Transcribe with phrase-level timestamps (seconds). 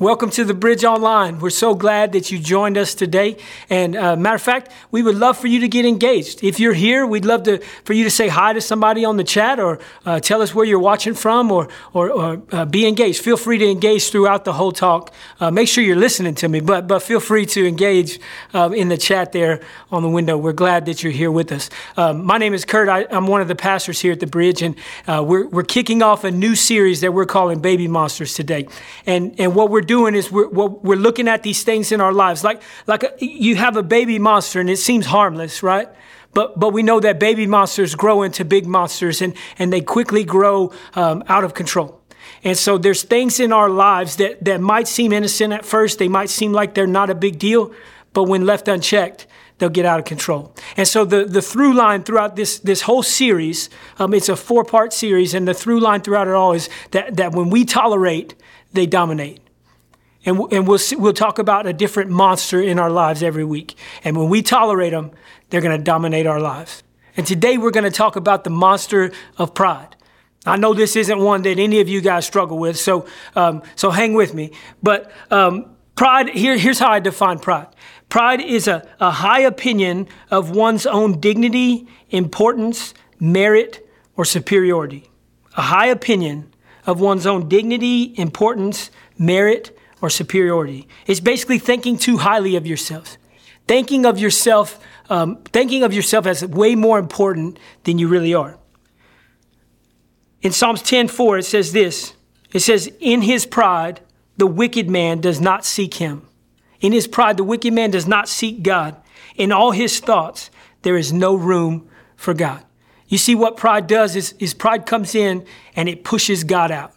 [0.00, 1.40] Welcome to the Bridge Online.
[1.40, 3.36] We're so glad that you joined us today.
[3.68, 6.42] And uh, matter of fact, we would love for you to get engaged.
[6.42, 9.24] If you're here, we'd love to for you to say hi to somebody on the
[9.24, 13.22] chat or uh, tell us where you're watching from or or, or uh, be engaged.
[13.22, 15.12] Feel free to engage throughout the whole talk.
[15.38, 18.20] Uh, make sure you're listening to me, but but feel free to engage
[18.54, 19.60] uh, in the chat there
[19.92, 20.38] on the window.
[20.38, 21.68] We're glad that you're here with us.
[21.98, 22.88] Um, my name is Kurt.
[22.88, 24.76] I, am one of the pastors here at the Bridge, and
[25.06, 28.66] uh, we're we're kicking off a new series that we're calling Baby Monsters today.
[29.04, 32.44] And and what we're doing is we're, we're looking at these things in our lives.
[32.44, 35.88] Like, like a, you have a baby monster and it seems harmless, right?
[36.32, 40.22] But, but we know that baby monsters grow into big monsters and, and they quickly
[40.22, 42.00] grow um, out of control.
[42.44, 45.98] And so there's things in our lives that, that might seem innocent at first.
[45.98, 47.72] They might seem like they're not a big deal,
[48.12, 49.26] but when left unchecked,
[49.58, 50.54] they'll get out of control.
[50.76, 53.68] And so the, the through line throughout this, this whole series,
[53.98, 57.16] um, it's a four part series, and the through line throughout it all is that,
[57.16, 58.36] that when we tolerate,
[58.72, 59.40] they dominate.
[60.24, 63.74] And, and we'll, see, we'll talk about a different monster in our lives every week.
[64.04, 65.12] And when we tolerate them,
[65.48, 66.82] they're going to dominate our lives.
[67.16, 69.96] And today we're going to talk about the monster of pride.
[70.46, 73.90] I know this isn't one that any of you guys struggle with, so, um, so
[73.90, 74.52] hang with me.
[74.82, 77.68] But um, pride, here, here's how I define pride
[78.08, 85.08] pride is a, a high opinion of one's own dignity, importance, merit, or superiority.
[85.56, 86.52] A high opinion
[86.86, 90.88] of one's own dignity, importance, merit, or superiority.
[91.06, 93.16] It's basically thinking too highly of yourself,
[93.66, 98.58] thinking of yourself, um, thinking of yourself as way more important than you really are.
[100.42, 102.14] In Psalms 10:4, it says this.
[102.52, 104.00] It says, "In his pride,
[104.36, 106.22] the wicked man does not seek him.
[106.80, 108.96] In his pride, the wicked man does not seek God.
[109.36, 110.50] In all his thoughts,
[110.82, 112.64] there is no room for God."
[113.06, 115.44] You see, what pride does is, is pride comes in
[115.76, 116.94] and it pushes God out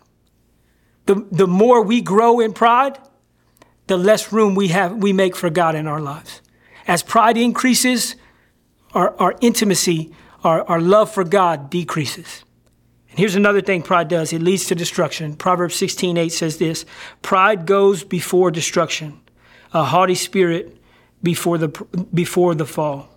[1.05, 2.97] the, the more we grow in pride,
[3.87, 6.41] the less room we have we make for God in our lives.
[6.87, 8.15] As pride increases,
[8.93, 12.43] our, our intimacy, our, our love for God decreases.
[13.09, 15.35] And here's another thing pride does it leads to destruction.
[15.35, 16.85] Proverbs 16 8 says this
[17.21, 19.21] Pride goes before destruction,
[19.73, 20.77] a haughty spirit
[21.21, 21.67] before the,
[22.13, 23.09] before the fall.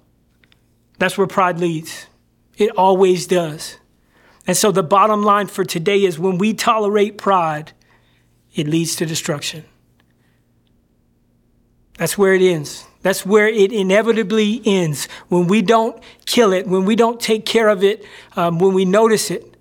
[0.99, 2.07] That's where pride leads.
[2.57, 3.77] It always does.
[4.47, 7.73] And so the bottom line for today is when we tolerate pride,
[8.57, 9.65] it leads to destruction.
[11.99, 12.85] That's where it ends.
[13.03, 15.09] That's where it inevitably ends.
[15.29, 18.85] When we don't kill it, when we don't take care of it, um, when we
[18.85, 19.57] notice it,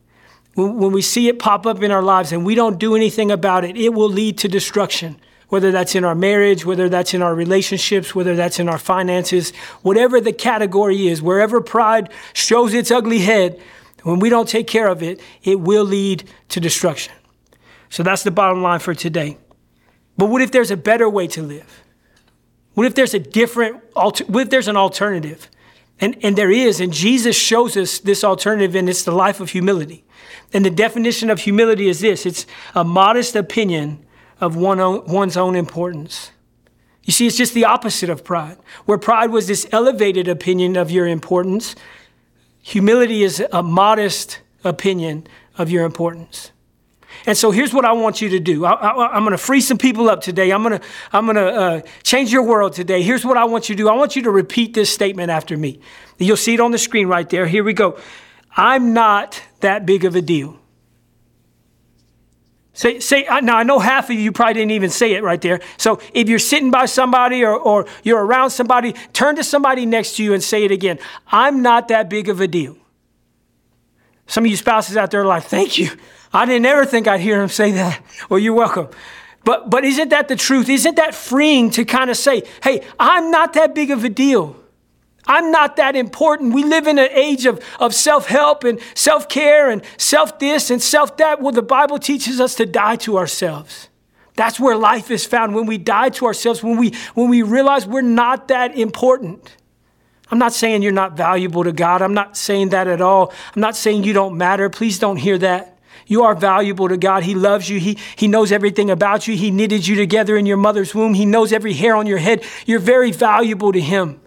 [0.55, 3.31] when, when we see it pop up in our lives and we don't do anything
[3.31, 5.17] about it, it will lead to destruction.
[5.49, 9.53] Whether that's in our marriage, whether that's in our relationships, whether that's in our finances,
[9.83, 13.61] whatever the category is, wherever pride shows its ugly head,
[14.03, 17.13] when we don't take care of it, it will lead to destruction.
[17.95, 19.37] So that's the bottom line for today.
[20.17, 21.81] But what if there's a better way to live?
[22.73, 25.49] What if there's a different, what if there's an alternative?
[26.01, 29.51] And, and there is, and Jesus shows us this alternative, and it's the life of
[29.51, 30.03] humility.
[30.51, 34.05] And the definition of humility is this it's a modest opinion
[34.41, 36.31] of one own, one's own importance.
[37.05, 38.57] You see, it's just the opposite of pride.
[38.83, 41.77] Where pride was this elevated opinion of your importance,
[42.61, 45.27] humility is a modest opinion
[45.57, 46.51] of your importance.
[47.25, 48.65] And so here's what I want you to do.
[48.65, 50.51] I, am going to free some people up today.
[50.51, 53.01] I'm going to I'm going to uh, change your world today.
[53.01, 53.89] Here's what I want you to do.
[53.89, 55.79] I want you to repeat this statement after me.
[56.17, 57.47] You'll see it on the screen right there.
[57.47, 57.99] Here we go.
[58.55, 60.59] I'm not that big of a deal.
[62.73, 65.61] Say, say, now I know half of you probably didn't even say it right there.
[65.77, 70.17] So if you're sitting by somebody or, or you're around somebody, turn to somebody next
[70.17, 70.99] to you and say it again.
[71.27, 72.75] I'm not that big of a deal.
[74.27, 75.89] Some of you spouses out there are like, thank you.
[76.35, 78.01] I didn't ever think I'd hear him say that.
[78.29, 78.89] Well, you're welcome.
[79.45, 80.67] But, but isn't that the truth?
[80.67, 84.57] Isn't that freeing to kind of say, hey, I'm not that big of a deal?
[85.27, 86.53] I'm not that important.
[86.53, 90.69] We live in an age of, of self help and self care and self this
[90.69, 91.41] and self that.
[91.41, 93.87] Well, the Bible teaches us to die to ourselves.
[94.35, 97.87] That's where life is found when we die to ourselves, when we, when we realize
[97.87, 99.55] we're not that important.
[100.29, 102.01] I'm not saying you're not valuable to God.
[102.01, 103.31] I'm not saying that at all.
[103.55, 104.69] I'm not saying you don't matter.
[104.69, 105.74] Please don't hear that.
[106.07, 107.23] You are valuable to God.
[107.23, 107.79] He loves you.
[107.79, 109.35] He, he knows everything about you.
[109.35, 111.13] He knitted you together in your mother's womb.
[111.13, 112.43] He knows every hair on your head.
[112.65, 114.21] You're very valuable to Him.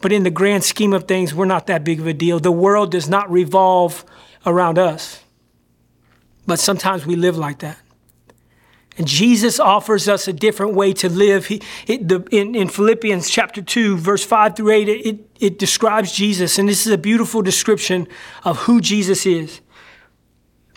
[0.00, 2.38] But in the grand scheme of things, we're not that big of a deal.
[2.38, 4.04] The world does not revolve
[4.46, 5.22] around us.
[6.46, 7.78] But sometimes we live like that.
[8.96, 11.46] And Jesus offers us a different way to live.
[11.46, 16.10] He, it, the, in, in, Philippians chapter 2, verse 5 through 8, it, it describes
[16.10, 16.58] Jesus.
[16.58, 18.08] And this is a beautiful description
[18.44, 19.60] of who Jesus is.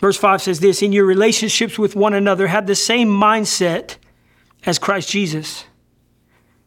[0.02, 3.96] Verse 5 says this In your relationships with one another, have the same mindset
[4.66, 5.64] as Christ Jesus.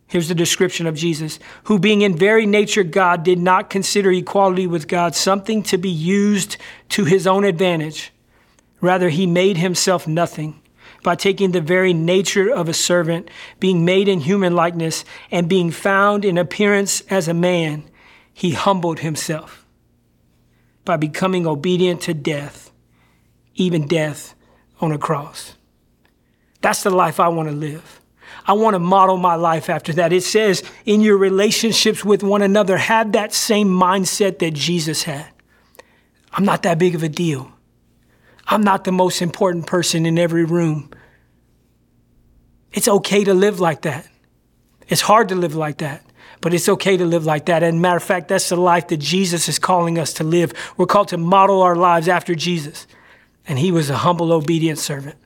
[0.08, 4.66] Here's the description of Jesus, who being in very nature God did not consider equality
[4.66, 6.58] with God something to be used
[6.90, 8.14] to his own advantage.
[8.82, 10.62] Rather, he made himself nothing
[11.04, 13.30] by taking the very nature of a servant,
[13.60, 17.84] being made in human likeness, and being found in appearance as a man,
[18.34, 19.66] he humbled himself
[20.84, 22.65] by becoming obedient to death,
[23.56, 24.36] even death
[24.80, 25.56] on a cross.
[26.62, 28.02] That's the life I want to live.
[28.48, 30.14] I want to model my life after that.
[30.14, 35.28] It says, in your relationships with one another, have that same mindset that Jesus had.
[36.32, 37.52] I'm not that big of a deal.
[38.48, 40.92] I'm not the most important person in every room.
[42.74, 44.08] It's okay to live like that.
[44.88, 46.06] It's hard to live like that,
[46.42, 47.64] but it's okay to live like that.
[47.64, 50.54] And matter of fact, that's the life that Jesus is calling us to live.
[50.78, 52.86] We're called to model our lives after Jesus.
[53.48, 55.18] And he was a humble, obedient servant.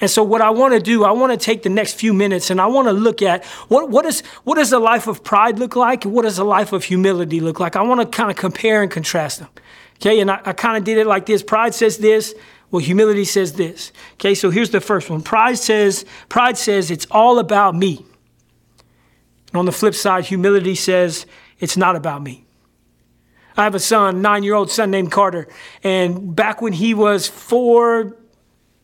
[0.00, 2.48] And so what I want to do, I want to take the next few minutes
[2.48, 5.58] and I want to look at what, what, is, what does a life of pride
[5.58, 6.06] look like?
[6.06, 7.76] And What does a life of humility look like?
[7.76, 9.50] I want to kind of compare and contrast them.
[9.96, 11.42] Okay, and I, I kind of did it like this.
[11.42, 12.34] Pride says this,
[12.70, 13.92] well, humility says this.
[14.14, 15.20] Okay, so here's the first one.
[15.20, 18.06] Pride says, pride says it's all about me.
[19.48, 21.26] And on the flip side, humility says
[21.58, 22.46] it's not about me.
[23.60, 25.46] I have a son, nine-year-old son named Carter,
[25.84, 28.16] and back when he was four,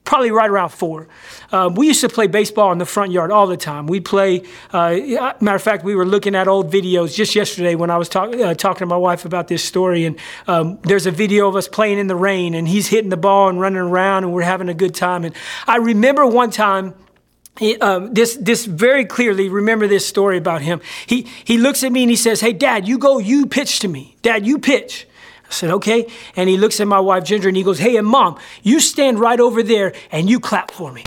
[0.04, 1.08] probably right around four.
[1.50, 3.86] Um, we used to play baseball in the front yard all the time.
[3.86, 4.42] We'd play,
[4.72, 8.08] uh, matter of fact, we were looking at old videos just yesterday when I was
[8.08, 10.04] talk, uh, talking to my wife about this story.
[10.04, 13.16] And um, there's a video of us playing in the rain, and he's hitting the
[13.16, 15.24] ball and running around, and we're having a good time.
[15.24, 15.34] And
[15.66, 16.94] I remember one time,
[17.58, 20.80] he, um, this, this very clearly, remember this story about him.
[21.06, 23.88] He, he looks at me and he says, Hey, dad, you go, you pitch to
[23.88, 24.16] me.
[24.22, 25.06] Dad, you pitch.
[25.48, 26.08] I said, okay.
[26.34, 29.20] And he looks at my wife, Ginger, and he goes, hey, and mom, you stand
[29.20, 31.04] right over there and you clap for me.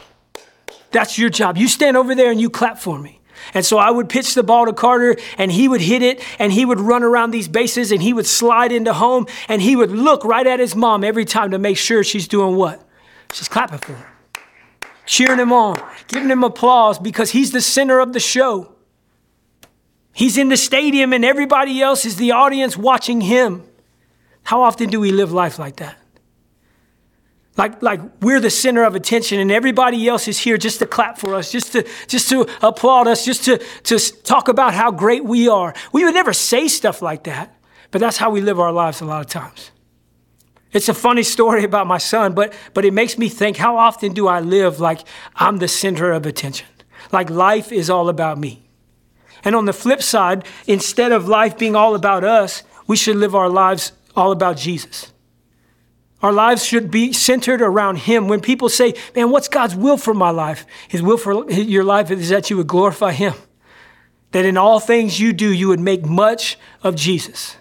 [0.91, 1.57] That's your job.
[1.57, 3.19] You stand over there and you clap for me.
[3.53, 6.51] And so I would pitch the ball to Carter and he would hit it and
[6.51, 9.91] he would run around these bases and he would slide into home and he would
[9.91, 12.81] look right at his mom every time to make sure she's doing what?
[13.33, 14.05] She's clapping for him,
[15.09, 15.75] cheering him on,
[16.07, 18.71] giving him applause because he's the center of the show.
[20.13, 23.63] He's in the stadium and everybody else is the audience watching him.
[24.43, 25.97] How often do we live life like that?
[27.57, 31.17] Like, like we're the center of attention and everybody else is here just to clap
[31.17, 35.25] for us, just to, just to applaud us, just to, to talk about how great
[35.25, 35.73] we are.
[35.91, 37.59] We would never say stuff like that,
[37.89, 39.71] but that's how we live our lives a lot of times.
[40.71, 44.13] It's a funny story about my son, but, but it makes me think how often
[44.13, 45.01] do I live like
[45.35, 46.67] I'm the center of attention?
[47.11, 48.69] Like life is all about me.
[49.43, 53.35] And on the flip side, instead of life being all about us, we should live
[53.35, 55.11] our lives all about Jesus.
[56.21, 58.27] Our lives should be centered around Him.
[58.27, 60.65] When people say, Man, what's God's will for my life?
[60.89, 63.33] His will for your life is that you would glorify Him.
[64.31, 67.55] That in all things you do, you would make much of Jesus.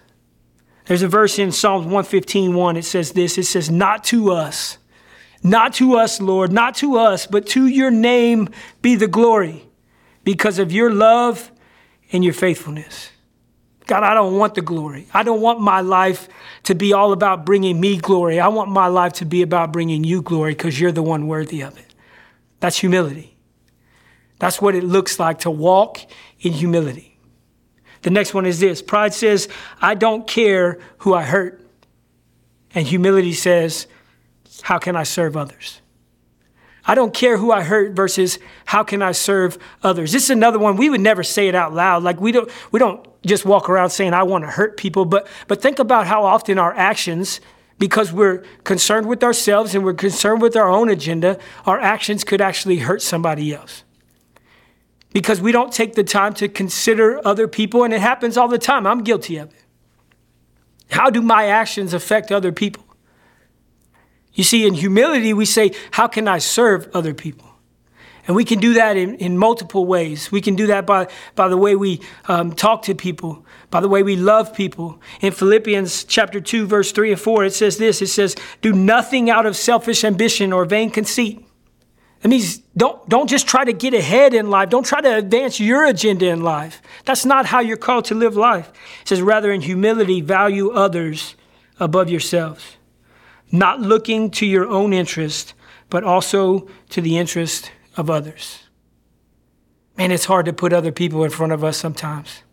[0.89, 2.77] There's a verse in Psalms 115 1.
[2.77, 4.79] It says this It says, Not to us,
[5.43, 8.49] not to us, Lord, not to us, but to your name
[8.81, 9.69] be the glory
[10.23, 11.51] because of your love
[12.11, 13.11] and your faithfulness.
[13.85, 15.05] God, I don't want the glory.
[15.13, 16.27] I don't want my life
[16.63, 18.39] to be all about bringing me glory.
[18.39, 21.61] I want my life to be about bringing you glory because you're the one worthy
[21.61, 21.93] of it.
[22.61, 23.37] That's humility.
[24.39, 25.99] That's what it looks like to walk
[26.39, 27.08] in humility.
[28.01, 29.47] The next one is this pride says,
[29.81, 31.61] I don't care who I hurt.
[32.73, 33.87] And humility says,
[34.61, 35.81] How can I serve others?
[36.85, 40.11] I don't care who I hurt versus how can I serve others.
[40.11, 42.03] This is another one we would never say it out loud.
[42.03, 45.27] Like we don't we don't just walk around saying I want to hurt people, but
[45.47, 47.41] but think about how often our actions
[47.77, 52.41] because we're concerned with ourselves and we're concerned with our own agenda, our actions could
[52.41, 53.83] actually hurt somebody else.
[55.11, 58.59] Because we don't take the time to consider other people and it happens all the
[58.59, 58.85] time.
[58.85, 59.63] I'm guilty of it.
[60.91, 62.83] How do my actions affect other people?
[64.33, 67.49] You see, in humility, we say, How can I serve other people?
[68.29, 70.31] And we can do that in, in multiple ways.
[70.31, 73.87] We can do that by, by the way we um, talk to people, by the
[73.87, 75.01] way we love people.
[75.19, 79.31] In Philippians chapter 2, verse 3 and 4, it says this it says, Do nothing
[79.31, 81.43] out of selfish ambition or vain conceit.
[82.21, 84.69] That means don't, don't just try to get ahead in life.
[84.69, 86.81] Don't try to advance your agenda in life.
[87.05, 88.69] That's not how you're called to live life.
[89.01, 91.35] It says, rather, in humility, value others
[91.79, 92.77] above yourselves
[93.51, 95.53] not looking to your own interest,
[95.89, 98.63] but also to the interest of others.
[99.97, 102.43] Man, it's hard to put other people in front of us sometimes.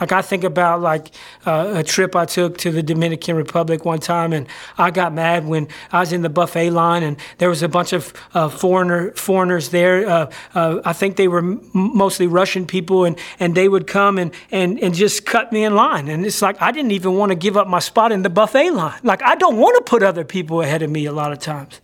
[0.00, 1.10] Like I think about like
[1.44, 4.46] uh, a trip I took to the Dominican Republic one time, and
[4.78, 7.92] I got mad when I was in the buffet line, and there was a bunch
[7.92, 10.08] of uh, foreigner foreigners there.
[10.08, 14.16] Uh, uh I think they were m- mostly Russian people, and, and they would come
[14.18, 16.08] and, and and just cut me in line.
[16.08, 18.70] And it's like I didn't even want to give up my spot in the buffet
[18.70, 19.00] line.
[19.02, 21.80] Like I don't want to put other people ahead of me a lot of times,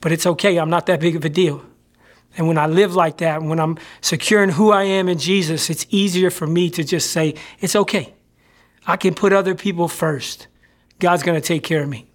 [0.00, 0.56] but it's okay.
[0.58, 1.64] I'm not that big of a deal.
[2.36, 5.68] And when I live like that, when I'm secure in who I am in Jesus,
[5.68, 8.14] it's easier for me to just say, it's okay.
[8.86, 10.48] I can put other people first.
[10.98, 12.10] God's going to take care of me.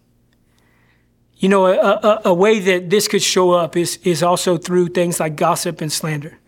[1.35, 4.87] You know, a, a, a, way that this could show up is, is also through
[4.87, 6.39] things like gossip and slander.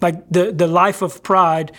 [0.00, 1.72] Like the, the life of pride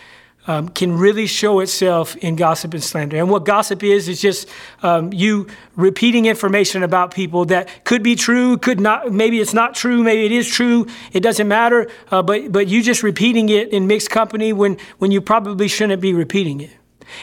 [0.49, 3.17] um, can really show itself in gossip and slander.
[3.17, 4.49] And what gossip is, is just
[4.81, 9.75] um, you repeating information about people that could be true, could not, maybe it's not
[9.75, 13.69] true, maybe it is true, it doesn't matter, uh, but, but you just repeating it
[13.69, 16.71] in mixed company when, when you probably shouldn't be repeating it.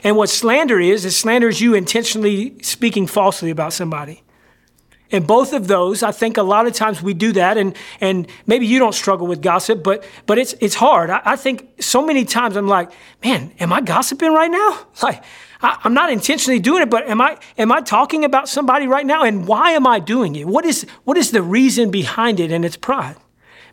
[0.05, 4.23] And what slander is, is slander is you intentionally speaking falsely about somebody.
[5.13, 8.27] And both of those, I think a lot of times we do that, and, and
[8.47, 11.11] maybe you don't struggle with gossip, but, but it's, it's hard.
[11.11, 12.91] I, I think so many times I'm like,
[13.25, 14.87] man, am I gossiping right now?
[15.03, 15.23] Like,
[15.63, 19.07] I, I'm not intentionally doing it, but am I, am I talking about somebody right
[19.07, 19.23] now?
[19.23, 20.47] And why am I doing it?
[20.47, 22.51] What is, what is the reason behind it?
[22.51, 23.17] And it's pride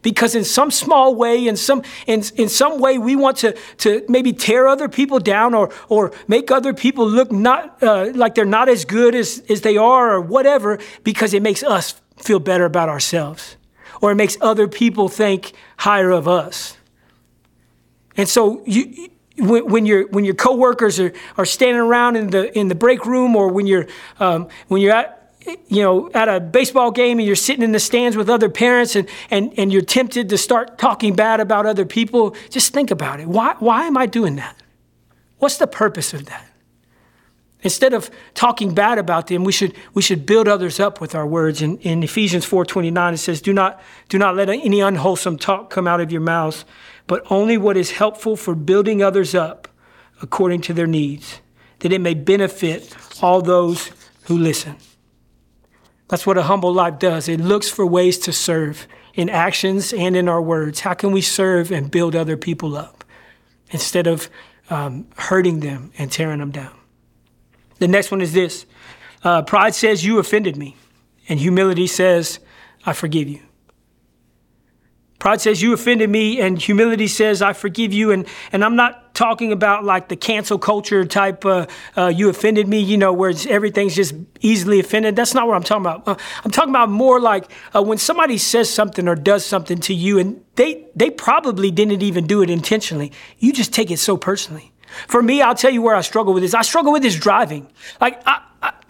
[0.04, 4.06] because in some small way, in some, in, in some way, we want to, to
[4.08, 8.46] maybe tear other people down or, or make other people look not uh, like they're
[8.46, 12.66] not as good as, as they are or whatever because it makes us feel better
[12.66, 13.58] about ourselves
[14.02, 16.78] or it makes other people think higher of us.
[18.16, 22.68] And so you, when, your when your coworkers are, are standing around in the in
[22.68, 23.88] the break room or when you're
[24.20, 25.23] um, when you're at
[25.68, 28.96] you know, at a baseball game and you're sitting in the stands with other parents
[28.96, 33.20] and, and, and you're tempted to start talking bad about other people, just think about
[33.20, 33.28] it.
[33.28, 34.58] Why, why am I doing that?
[35.40, 36.50] What's the purpose of that?
[37.62, 41.26] Instead of talking bad about them, we should, we should build others up with our
[41.26, 41.62] words.
[41.62, 45.88] In, in Ephesians 4.29, it says, do not, do not let any unwholesome talk come
[45.88, 46.66] out of your mouths,
[47.08, 49.70] but only what is helpful for building others up
[50.22, 51.40] according to their needs,
[51.80, 53.92] that it may benefit all those
[54.24, 54.76] who listen.
[56.13, 57.27] That's what a humble life does.
[57.27, 60.82] It looks for ways to serve in actions and in our words.
[60.82, 63.03] How can we serve and build other people up
[63.72, 64.29] instead of
[64.70, 66.75] um, hurting them and tearing them down?
[67.79, 68.67] The next one is this
[69.24, 70.77] uh, Pride says, You offended me.
[71.27, 72.38] And humility says,
[72.86, 73.41] I forgive you.
[75.24, 78.12] Pride says, You offended me, and humility says, I forgive you.
[78.12, 81.65] And, and I'm not talking about like the cancel culture type, uh,
[81.96, 85.15] uh, you offended me, you know, where everything's just easily offended.
[85.15, 86.06] That's not what I'm talking about.
[86.06, 89.94] Uh, I'm talking about more like uh, when somebody says something or does something to
[89.94, 93.13] you, and they, they probably didn't even do it intentionally.
[93.39, 94.74] You just take it so personally.
[95.08, 96.53] For me, I'll tell you where I struggle with this.
[96.53, 97.72] I struggle with this driving.
[98.01, 98.42] Like, I,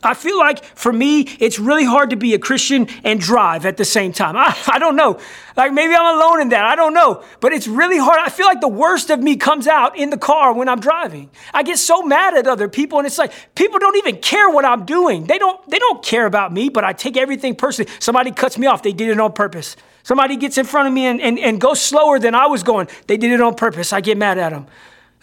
[0.03, 3.77] I feel like for me, it's really hard to be a Christian and drive at
[3.77, 4.36] the same time.
[4.38, 5.19] I, I don't know.
[5.55, 6.65] Like maybe I'm alone in that.
[6.65, 7.24] I don't know.
[7.39, 8.19] But it's really hard.
[8.19, 11.29] I feel like the worst of me comes out in the car when I'm driving.
[11.53, 14.65] I get so mad at other people and it's like people don't even care what
[14.65, 15.25] I'm doing.
[15.25, 17.91] They don't they don't care about me, but I take everything personally.
[18.00, 19.75] Somebody cuts me off, they did it on purpose.
[20.03, 22.89] Somebody gets in front of me and, and, and goes slower than I was going.
[23.07, 23.93] They did it on purpose.
[23.93, 24.67] I get mad at them.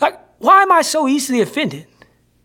[0.00, 1.86] Like, why am I so easily offended?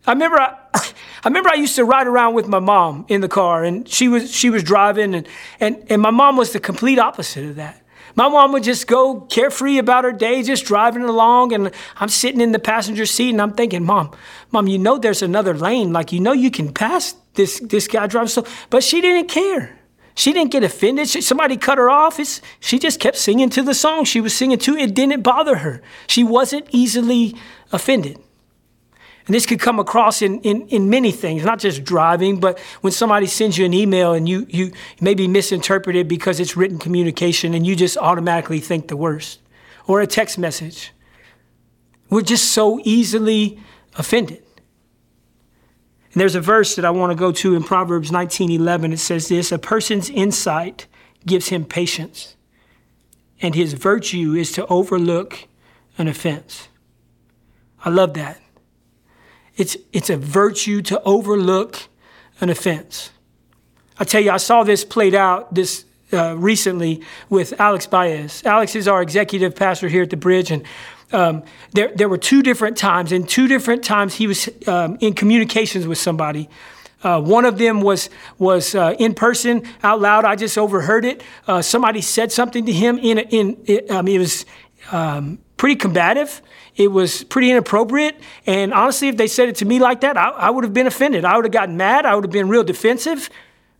[0.06, 3.28] I remember I, I remember I used to ride around with my mom in the
[3.28, 5.28] car and she was she was driving and,
[5.60, 7.82] and, and my mom was the complete opposite of that.
[8.14, 12.40] My mom would just go carefree about her day, just driving along, and I'm sitting
[12.40, 14.10] in the passenger seat and I'm thinking, Mom,
[14.50, 15.92] Mom, you know there's another lane.
[15.92, 19.78] Like you know you can pass this this guy driving so but she didn't care.
[20.14, 21.08] She didn't get offended.
[21.08, 22.18] She, somebody cut her off.
[22.18, 24.74] It's, she just kept singing to the song she was singing to.
[24.74, 25.82] It didn't bother her.
[26.06, 27.36] She wasn't easily
[27.70, 28.18] offended.
[29.26, 32.92] And this could come across in, in, in many things, not just driving, but when
[32.92, 37.52] somebody sends you an email and you, you maybe misinterpret it because it's written communication
[37.52, 39.40] and you just automatically think the worst,
[39.88, 40.92] or a text message.
[42.08, 43.58] We're just so easily
[43.96, 44.44] offended.
[46.12, 48.92] And there's a verse that I want to go to in Proverbs 19:11.
[48.92, 50.86] It says this, a person's insight
[51.26, 52.36] gives him patience,
[53.42, 55.48] and his virtue is to overlook
[55.98, 56.68] an offense.
[57.84, 58.40] I love that.
[59.56, 61.88] It's, it's a virtue to overlook
[62.40, 63.10] an offense.
[63.98, 68.44] I tell you, I saw this played out this uh, recently with Alex Baez.
[68.44, 70.62] Alex is our executive pastor here at the Bridge, and
[71.12, 73.12] um, there, there were two different times.
[73.12, 76.48] And two different times, he was um, in communications with somebody.
[77.02, 80.24] Uh, one of them was was uh, in person, out loud.
[80.24, 81.22] I just overheard it.
[81.46, 83.56] Uh, somebody said something to him in in.
[83.66, 84.46] It, I mean, it was
[84.90, 86.42] um, pretty combative.
[86.74, 88.20] It was pretty inappropriate.
[88.46, 90.86] And honestly, if they said it to me like that, I, I would have been
[90.86, 91.24] offended.
[91.24, 92.04] I would have gotten mad.
[92.04, 93.30] I would have been real defensive.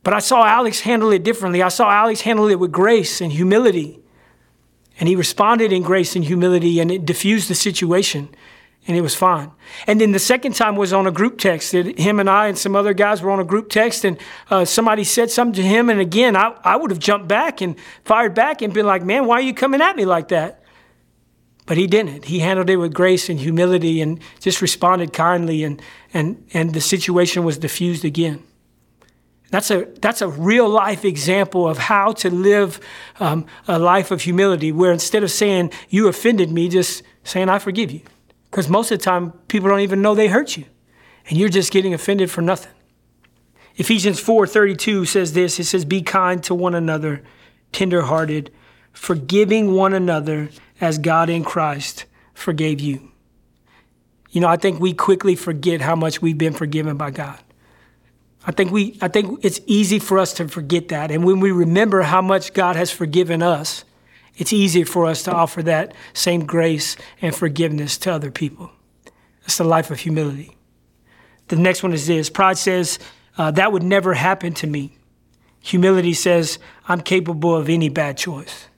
[0.03, 1.63] But I saw Alex handle it differently.
[1.63, 4.01] I saw Alex handle it with grace and humility.
[4.99, 8.31] And he responded in grace and humility, and it diffused the situation,
[8.87, 9.51] and it was fine.
[9.87, 11.73] And then the second time was on a group text.
[11.73, 14.17] That him and I and some other guys were on a group text, and
[14.49, 15.91] uh, somebody said something to him.
[15.91, 19.27] And again, I, I would have jumped back and fired back and been like, man,
[19.27, 20.63] why are you coming at me like that?
[21.67, 22.27] But he didn't.
[22.27, 25.83] He handled it with grace and humility and just responded kindly, and,
[26.15, 28.43] and, and the situation was diffused again.
[29.51, 32.81] That's a, that's a real life example of how to live
[33.21, 37.59] um, a life of humility, where instead of saying, You offended me, just saying, I
[37.59, 38.01] forgive you.
[38.51, 40.65] Because most of the time, people don't even know they hurt you,
[41.29, 42.73] and you're just getting offended for nothing.
[43.77, 45.61] Ephesians 4:32 says this.
[45.61, 47.23] It says, "Be kind to one another,
[47.73, 48.51] tenderhearted,
[48.93, 50.49] forgiving one another
[50.81, 52.05] as God in Christ
[52.35, 53.11] forgave you."
[54.31, 57.39] You know, I think we quickly forget how much we've been forgiven by God.
[58.47, 61.11] I think we I think it's easy for us to forget that.
[61.11, 63.85] And when we remember how much God has forgiven us,
[64.37, 68.71] it's easier for us to offer that same grace and forgiveness to other people.
[69.41, 70.57] That's the life of humility.
[71.49, 72.99] The next one is this pride says,
[73.39, 74.97] uh, that would never happen to me.
[75.61, 78.69] Humility says, I'm capable of any bad choice.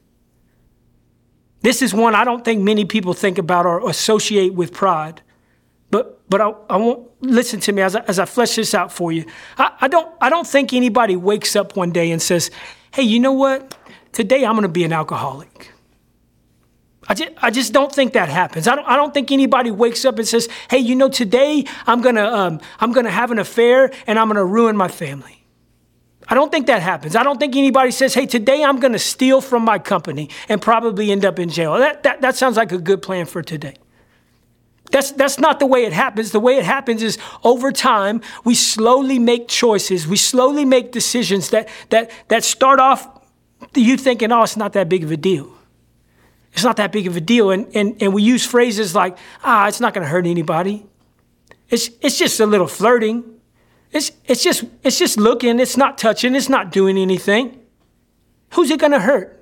[1.62, 5.22] This is one I don't think many people think about or associate with pride.
[5.90, 8.92] But but I, I won't listen to me as I, as I flesh this out
[8.92, 9.24] for you.
[9.56, 12.50] I, I don't I don't think anybody wakes up one day and says,
[12.92, 13.76] "Hey, you know what?
[14.12, 15.72] Today I'm going to be an alcoholic."
[17.10, 18.68] I just, I just don't think that happens.
[18.68, 22.02] I don't, I don't think anybody wakes up and says, "Hey, you know, today I'm
[22.02, 25.37] gonna um, I'm gonna have an affair and I'm gonna ruin my family."
[26.30, 27.16] I don't think that happens.
[27.16, 31.10] I don't think anybody says, "Hey, today I'm gonna steal from my company and probably
[31.10, 33.76] end up in jail." That that, that sounds like a good plan for today.
[34.90, 36.32] That's, that's not the way it happens.
[36.32, 40.06] The way it happens is over time, we slowly make choices.
[40.06, 43.06] We slowly make decisions that, that, that start off
[43.74, 45.52] you thinking, oh, it's not that big of a deal.
[46.52, 47.50] It's not that big of a deal.
[47.50, 50.86] And, and, and we use phrases like, ah, it's not going to hurt anybody.
[51.68, 53.37] It's, it's just a little flirting.
[53.92, 55.60] It's, it's, just, it's just looking.
[55.60, 56.34] It's not touching.
[56.34, 57.60] It's not doing anything.
[58.54, 59.34] Who's it going to hurt?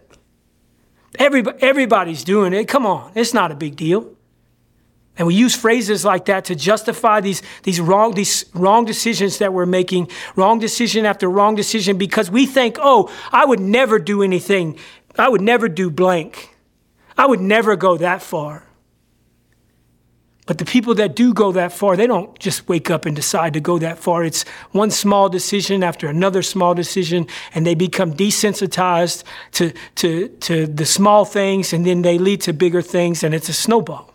[1.19, 2.67] Everybody, everybody's doing it.
[2.67, 3.13] Come on.
[3.15, 4.13] It's not a big deal.
[5.19, 9.53] And we use phrases like that to justify these, these, wrong, these wrong decisions that
[9.53, 14.23] we're making, wrong decision after wrong decision, because we think, oh, I would never do
[14.23, 14.79] anything.
[15.19, 16.55] I would never do blank.
[17.17, 18.66] I would never go that far.
[20.47, 23.53] But the people that do go that far, they don't just wake up and decide
[23.55, 24.25] to go that far.
[24.25, 30.67] It's one small decision after another small decision, and they become desensitized to, to, to
[30.69, 34.13] the small things, and then they lead to bigger things, and it's a snowball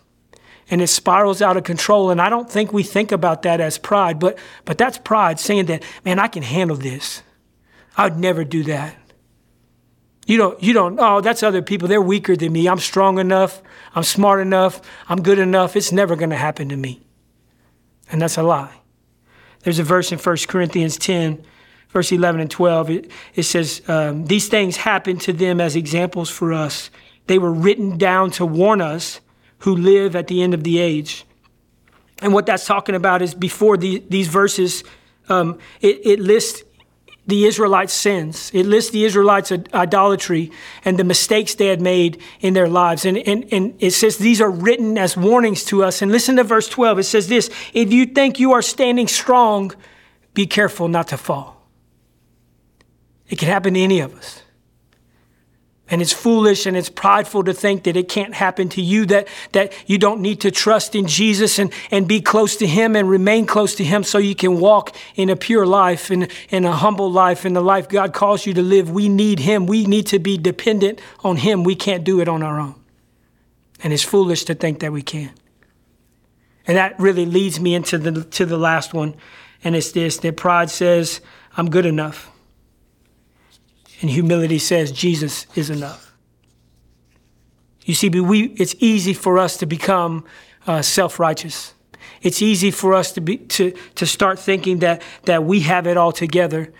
[0.70, 2.10] and it spirals out of control.
[2.10, 5.66] And I don't think we think about that as pride, but, but that's pride saying
[5.66, 7.22] that, man, I can handle this.
[7.94, 8.96] I would never do that.
[10.26, 11.88] You don't, you don't, oh, that's other people.
[11.88, 12.68] They're weaker than me.
[12.68, 13.60] I'm strong enough.
[13.94, 14.80] I'm smart enough.
[15.08, 15.76] I'm good enough.
[15.76, 17.02] It's never going to happen to me.
[18.10, 18.80] And that's a lie.
[19.62, 21.44] There's a verse in 1 Corinthians 10,
[21.90, 22.90] verse 11 and 12.
[22.90, 26.90] It, it says, um, These things happened to them as examples for us.
[27.26, 29.20] They were written down to warn us
[29.58, 31.24] who live at the end of the age.
[32.20, 34.84] And what that's talking about is before the, these verses,
[35.28, 36.62] um, it, it lists
[37.26, 38.50] the Israelites' sins.
[38.52, 40.50] It lists the Israelites' idolatry
[40.84, 43.04] and the mistakes they had made in their lives.
[43.04, 46.02] And, and, and it says these are written as warnings to us.
[46.02, 46.98] And listen to verse 12.
[46.98, 49.72] It says this If you think you are standing strong,
[50.34, 51.68] be careful not to fall.
[53.28, 54.41] It can happen to any of us.
[55.88, 59.28] And it's foolish and it's prideful to think that it can't happen to you, that,
[59.52, 63.10] that you don't need to trust in Jesus and, and be close to Him and
[63.10, 66.72] remain close to Him so you can walk in a pure life, in, in a
[66.72, 68.90] humble life, in the life God calls you to live.
[68.90, 69.66] We need Him.
[69.66, 71.62] We need to be dependent on Him.
[71.62, 72.76] We can't do it on our own.
[73.82, 75.32] And it's foolish to think that we can.
[76.66, 79.14] And that really leads me into the, to the last one.
[79.64, 81.20] And it's this that pride says,
[81.56, 82.31] I'm good enough.
[84.02, 86.12] And humility says Jesus is enough.
[87.84, 90.24] You see, we, it's easy for us to become
[90.66, 91.74] uh, self righteous.
[92.20, 95.96] It's easy for us to, be, to, to start thinking that, that we have it
[95.96, 96.72] all together.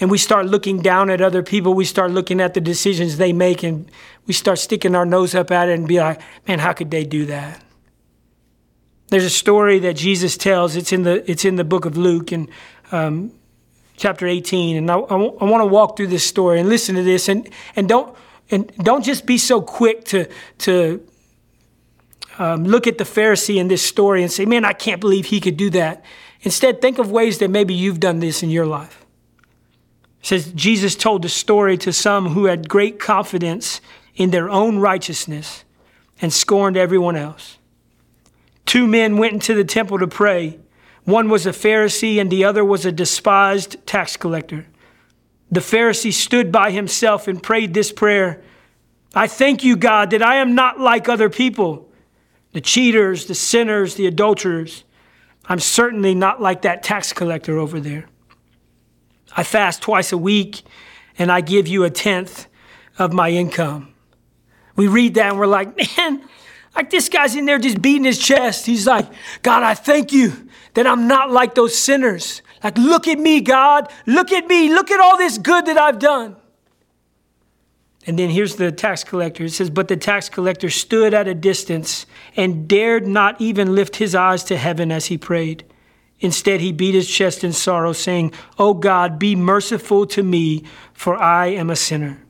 [0.00, 1.74] And we start looking down at other people.
[1.74, 3.90] We start looking at the decisions they make, and
[4.26, 7.04] we start sticking our nose up at it and be like, man, how could they
[7.04, 7.62] do that?
[9.08, 10.74] There's a story that Jesus tells.
[10.74, 12.32] It's in the, it's in the book of Luke.
[12.32, 12.48] And
[12.90, 13.32] um,
[14.02, 14.76] chapter 18.
[14.76, 18.16] And I, want to walk through this story and listen to this and, and don't
[18.50, 21.06] and don't just be so quick to to
[22.38, 25.40] um, look at the Pharisee in this story and say, man, I can't believe he
[25.40, 26.04] could do that.
[26.40, 29.04] Instead, think of ways that maybe you've done this in your life.
[30.20, 33.80] It says Jesus told the story to some who had great confidence
[34.16, 35.64] in their own righteousness
[36.20, 37.58] and scorned everyone else.
[38.66, 40.58] Two men went into the temple to pray.
[41.04, 44.66] One was a Pharisee and the other was a despised tax collector.
[45.50, 48.42] The Pharisee stood by himself and prayed this prayer
[49.14, 51.90] I thank you, God, that I am not like other people,
[52.52, 54.84] the cheaters, the sinners, the adulterers.
[55.44, 58.06] I'm certainly not like that tax collector over there.
[59.36, 60.62] I fast twice a week
[61.18, 62.46] and I give you a tenth
[62.98, 63.92] of my income.
[64.76, 66.22] We read that and we're like, man,
[66.74, 68.64] like this guy's in there just beating his chest.
[68.64, 69.06] He's like,
[69.42, 72.42] God, I thank you that I'm not like those sinners.
[72.62, 73.90] Like, look at me, God.
[74.06, 74.72] Look at me.
[74.72, 76.36] Look at all this good that I've done.
[78.06, 79.44] And then here's the tax collector.
[79.44, 82.06] It says, But the tax collector stood at a distance
[82.36, 85.64] and dared not even lift his eyes to heaven as he prayed.
[86.18, 91.16] Instead, he beat his chest in sorrow, saying, O God, be merciful to me, for
[91.16, 92.22] I am a sinner.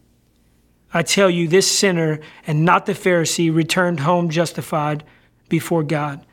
[0.95, 5.05] I tell you, this sinner and not the Pharisee returned home justified
[5.49, 6.25] before God.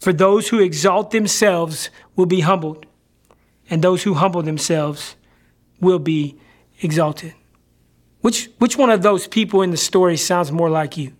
[0.00, 2.86] For those who exalt themselves will be humbled,
[3.68, 5.14] and those who humble themselves
[5.78, 6.38] will be
[6.80, 7.34] exalted.
[8.22, 11.12] Which, which one of those people in the story sounds more like you?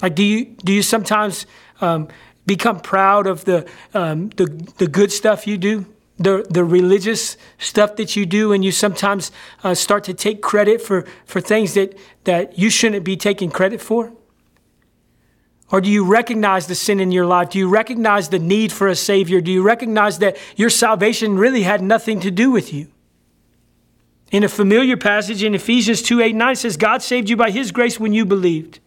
[0.00, 1.46] Like, do you, do you sometimes
[1.80, 2.08] um,
[2.46, 4.46] become proud of the, um, the,
[4.78, 5.86] the good stuff you do?
[6.18, 9.32] The, the religious stuff that you do, and you sometimes
[9.64, 13.80] uh, start to take credit for, for things that, that you shouldn't be taking credit
[13.80, 14.12] for?
[15.72, 17.48] Or do you recognize the sin in your life?
[17.48, 19.40] Do you recognize the need for a Savior?
[19.40, 22.88] Do you recognize that your salvation really had nothing to do with you?
[24.30, 27.72] In a familiar passage in Ephesians 2 8 9 says, God saved you by his
[27.72, 28.80] grace when you believed.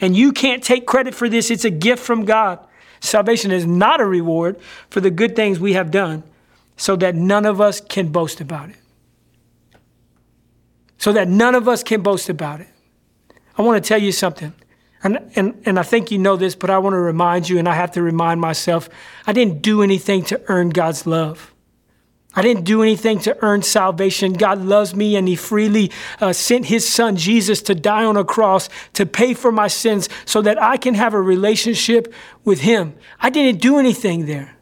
[0.00, 2.58] And you can't take credit for this, it's a gift from God.
[2.98, 4.58] Salvation is not a reward
[4.90, 6.24] for the good things we have done,
[6.76, 8.76] so that none of us can boast about it.
[10.98, 12.68] So that none of us can boast about it.
[13.56, 14.54] I want to tell you something.
[15.04, 17.68] And, and, and I think you know this, but I want to remind you, and
[17.68, 18.88] I have to remind myself
[19.26, 21.54] I didn't do anything to earn God's love.
[22.36, 24.32] I didn't do anything to earn salvation.
[24.32, 28.24] God loves me and He freely uh, sent His Son Jesus to die on a
[28.24, 32.12] cross to pay for my sins so that I can have a relationship
[32.44, 32.94] with Him.
[33.20, 34.56] I didn't do anything there.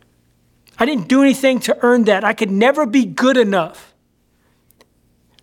[0.78, 2.24] I didn't do anything to earn that.
[2.24, 3.91] I could never be good enough.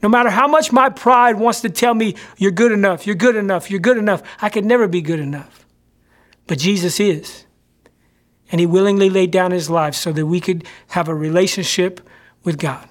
[0.01, 3.35] No matter how much my pride wants to tell me, you're good enough, you're good
[3.35, 5.65] enough, you're good enough, I could never be good enough.
[6.47, 7.45] But Jesus is.
[8.51, 12.01] And He willingly laid down His life so that we could have a relationship
[12.43, 12.87] with God.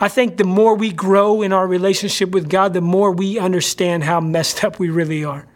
[0.00, 4.02] I think the more we grow in our relationship with God, the more we understand
[4.02, 5.46] how messed up we really are.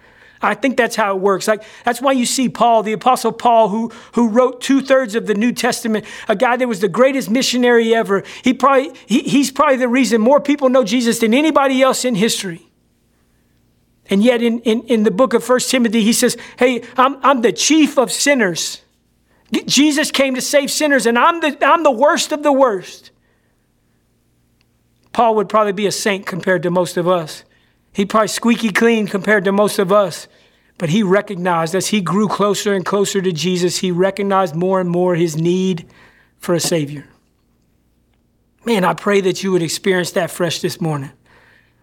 [0.42, 1.48] I think that's how it works.
[1.48, 5.26] Like that's why you see Paul, the apostle Paul, who who wrote two thirds of
[5.26, 8.22] the New Testament, a guy that was the greatest missionary ever.
[8.42, 12.14] He probably he, he's probably the reason more people know Jesus than anybody else in
[12.14, 12.62] history.
[14.08, 17.40] And yet in, in, in the book of First Timothy, he says, Hey, I'm I'm
[17.40, 18.82] the chief of sinners.
[19.66, 23.12] Jesus came to save sinners, and I'm the, I'm the worst of the worst.
[25.12, 27.44] Paul would probably be a saint compared to most of us.
[27.96, 30.28] He'd probably squeaky clean compared to most of us.
[30.76, 34.90] But he recognized as he grew closer and closer to Jesus, he recognized more and
[34.90, 35.88] more his need
[36.36, 37.06] for a Savior.
[38.66, 41.12] Man, I pray that you would experience that fresh this morning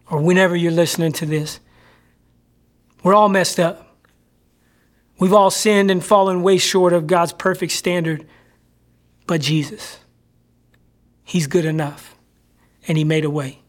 [0.08, 1.60] or whenever you're listening to this.
[3.02, 3.98] We're all messed up.
[5.18, 8.28] We've all sinned and fallen way short of God's perfect standard.
[9.26, 9.98] But Jesus,
[11.24, 12.16] He's good enough,
[12.88, 13.63] and He made a way.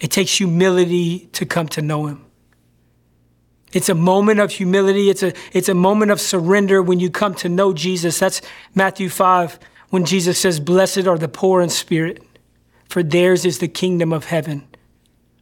[0.00, 2.24] It takes humility to come to know Him.
[3.72, 5.10] It's a moment of humility.
[5.10, 8.18] It's a, it's a moment of surrender when you come to know Jesus.
[8.18, 8.40] That's
[8.74, 9.58] Matthew 5
[9.90, 12.22] when Jesus says, Blessed are the poor in spirit,
[12.88, 14.66] for theirs is the kingdom of heaven.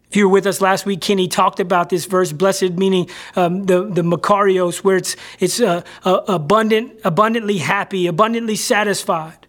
[0.08, 3.64] If you were with us last week, Kenny talked about this verse, blessed meaning um,
[3.64, 9.46] the, the Makarios, where it's, it's uh, uh, abundant, abundantly happy, abundantly satisfied.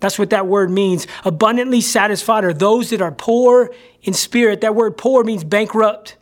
[0.00, 1.06] That's what that word means.
[1.24, 4.60] Abundantly satisfied are those that are poor in spirit.
[4.60, 6.16] That word poor means bankrupt.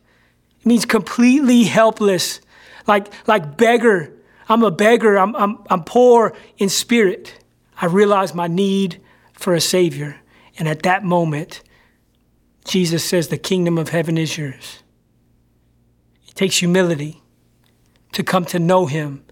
[0.60, 2.40] It means completely helpless,
[2.86, 4.12] like, like beggar.
[4.48, 5.18] I'm a beggar.
[5.18, 7.44] I'm, I'm, I'm poor in spirit.
[7.80, 9.00] I realize my need
[9.32, 10.20] for a Savior.
[10.58, 11.62] And at that moment,
[12.64, 14.82] Jesus says, The kingdom of heaven is yours.
[16.28, 17.22] It takes humility
[18.12, 19.24] to come to know Him.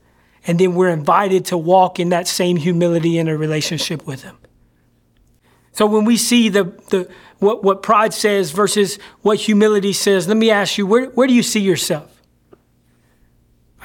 [0.46, 4.36] And then we're invited to walk in that same humility in a relationship with Him.
[5.72, 10.36] So when we see the, the what, what pride says versus what humility says, let
[10.36, 12.11] me ask you, where, where do you see yourself?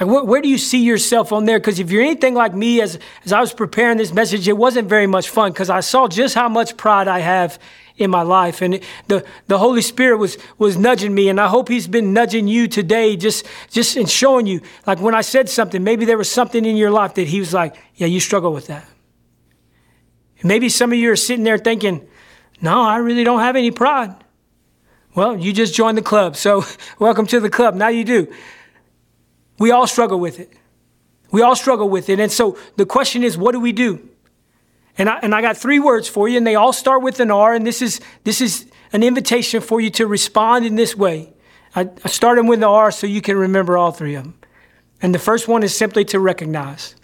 [0.00, 1.58] Like, where, where do you see yourself on there?
[1.58, 4.88] Because if you're anything like me, as, as I was preparing this message, it wasn't
[4.88, 7.58] very much fun because I saw just how much pride I have
[7.96, 8.62] in my life.
[8.62, 11.28] And the, the Holy Spirit was, was nudging me.
[11.28, 14.60] And I hope He's been nudging you today, just, just in showing you.
[14.86, 17.52] Like when I said something, maybe there was something in your life that He was
[17.52, 18.88] like, yeah, you struggle with that.
[20.40, 22.06] And maybe some of you are sitting there thinking,
[22.60, 24.14] no, I really don't have any pride.
[25.16, 26.36] Well, you just joined the club.
[26.36, 26.64] So
[27.00, 27.74] welcome to the club.
[27.74, 28.32] Now you do.
[29.58, 30.52] We all struggle with it.
[31.30, 32.20] We all struggle with it.
[32.20, 34.08] And so the question is, what do we do?
[34.96, 37.30] And I, and I got three words for you, and they all start with an
[37.30, 41.32] R, and this is, this is an invitation for you to respond in this way.
[41.76, 44.34] I, I started with the R so you can remember all three of them.
[45.00, 46.96] And the first one is simply to recognize.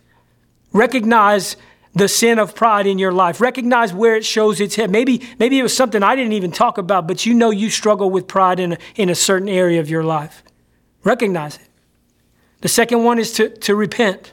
[0.72, 1.56] Recognize
[1.94, 3.40] the sin of pride in your life.
[3.40, 4.90] Recognize where it shows its head.
[4.90, 8.10] Maybe, maybe it was something I didn't even talk about, but you know you struggle
[8.10, 10.42] with pride in a, in a certain area of your life.
[11.04, 11.68] Recognize it.
[12.64, 14.32] The second one is to, to repent,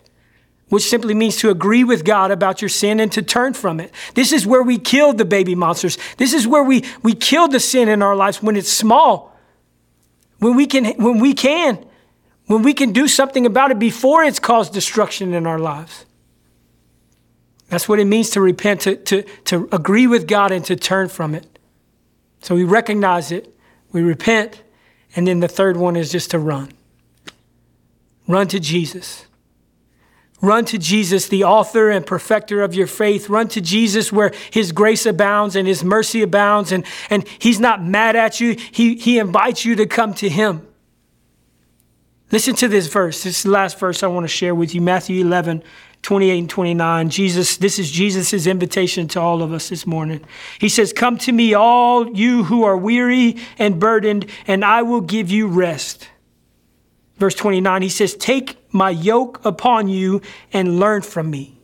[0.70, 3.94] which simply means to agree with God about your sin and to turn from it.
[4.13, 5.98] This is where we kill the baby monsters.
[6.15, 9.38] This is where we, we kill the sin in our lives when it's small.
[10.39, 11.86] When we can, when we can,
[12.46, 16.06] when we can do something about it before it's caused destruction in our lives.
[17.67, 21.10] That's what it means to repent, to, to, to agree with God and to turn
[21.10, 21.60] from it.
[22.44, 23.54] So we recognize it,
[23.91, 24.63] we repent,
[25.17, 26.72] and then the third one is just to run.
[28.32, 29.26] Run to Jesus.
[30.41, 33.30] Run to Jesus, the author and perfecter of your faith.
[33.30, 37.84] Run to Jesus where his grace abounds and his mercy abounds, and, and he's not
[37.84, 38.56] mad at you.
[38.72, 40.65] He, he invites you to come to him.
[42.32, 43.24] Listen to this verse.
[43.24, 45.62] This is the last verse I want to share with you Matthew 11,
[46.02, 47.10] 28 and 29.
[47.10, 50.24] Jesus, this is Jesus' invitation to all of us this morning.
[50.58, 55.02] He says, Come to me, all you who are weary and burdened, and I will
[55.02, 56.08] give you rest
[57.22, 61.62] verse 29, he says, Take my yoke upon you and learn from me.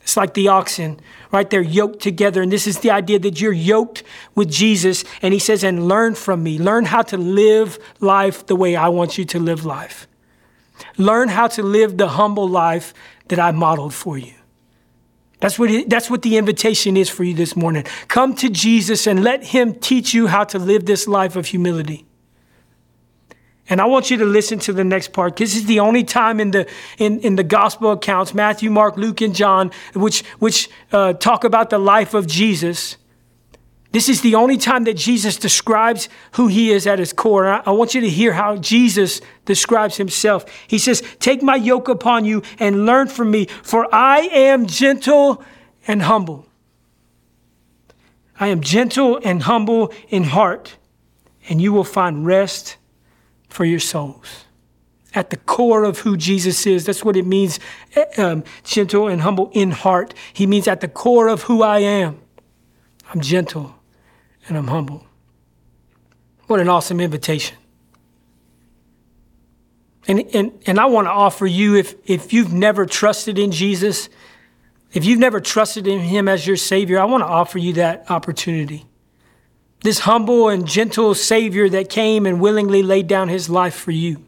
[0.00, 1.00] It's like the oxen,
[1.32, 1.50] right?
[1.50, 2.40] They're yoked together.
[2.40, 4.04] And this is the idea that you're yoked
[4.36, 5.04] with Jesus.
[5.20, 6.58] And he says, and learn from me.
[6.58, 10.06] Learn how to live life the way I want you to live life.
[10.96, 12.94] Learn how to live the humble life
[13.26, 14.34] that I modeled for you.
[15.40, 17.82] That's what, that's what the invitation is for you this morning.
[18.06, 22.05] Come to Jesus and let him teach you how to live this life of humility.
[23.68, 25.34] And I want you to listen to the next part.
[25.34, 28.96] Because this is the only time in the in, in the gospel accounts, Matthew, Mark,
[28.96, 32.96] Luke, and John, which which uh, talk about the life of Jesus.
[33.92, 37.46] This is the only time that Jesus describes who he is at his core.
[37.46, 40.44] I, I want you to hear how Jesus describes himself.
[40.66, 45.42] He says, Take my yoke upon you and learn from me, for I am gentle
[45.86, 46.46] and humble.
[48.38, 50.76] I am gentle and humble in heart,
[51.48, 52.76] and you will find rest
[53.48, 54.44] for your souls.
[55.14, 57.58] At the core of who Jesus is, that's what it means
[57.94, 60.12] eh, um, gentle and humble in heart.
[60.32, 62.20] He means at the core of who I am.
[63.08, 63.74] I'm gentle
[64.46, 65.06] and I'm humble.
[66.46, 67.56] What an awesome invitation.
[70.06, 74.08] And, and, and I want to offer you, if, if you've never trusted in Jesus,
[74.92, 78.10] if you've never trusted in Him as your Savior, I want to offer you that
[78.10, 78.86] opportunity
[79.82, 84.24] this humble and gentle Savior that came and willingly laid down his life for you.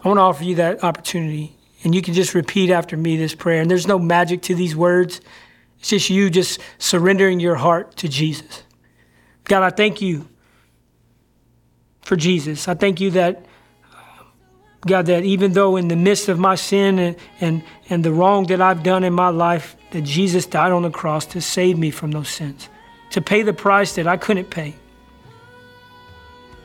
[0.00, 1.56] I want to offer you that opportunity.
[1.84, 3.60] And you can just repeat after me this prayer.
[3.60, 5.20] And there's no magic to these words,
[5.78, 8.64] it's just you just surrendering your heart to Jesus.
[9.44, 10.28] God, I thank you
[12.02, 12.66] for Jesus.
[12.66, 13.44] I thank you that.
[14.86, 18.46] God, that even though in the midst of my sin and, and, and the wrong
[18.46, 21.90] that I've done in my life, that Jesus died on the cross to save me
[21.90, 22.68] from those sins
[23.10, 24.74] to pay the price that I couldn't pay.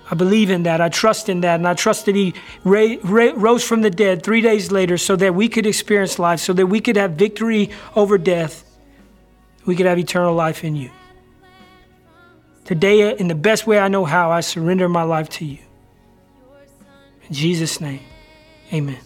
[0.09, 0.81] I believe in that.
[0.81, 1.55] I trust in that.
[1.55, 5.15] And I trust that He ra- ra- rose from the dead three days later so
[5.15, 8.63] that we could experience life, so that we could have victory over death.
[9.65, 10.91] We could have eternal life in you.
[12.65, 15.59] Today, uh, in the best way I know how, I surrender my life to you.
[17.27, 18.01] In Jesus' name,
[18.71, 18.99] amen.